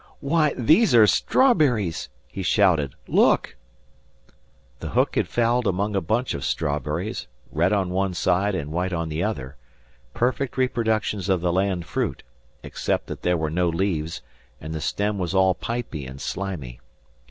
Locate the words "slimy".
16.19-16.79